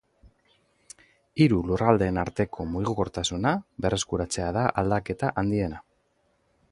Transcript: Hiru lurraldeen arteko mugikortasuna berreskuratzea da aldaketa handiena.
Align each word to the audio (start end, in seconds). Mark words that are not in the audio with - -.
Hiru 1.43 1.59
lurraldeen 1.71 2.17
arteko 2.21 2.65
mugikortasuna 2.71 3.53
berreskuratzea 3.87 4.51
da 4.59 4.67
aldaketa 4.83 5.31
handiena. 5.43 5.83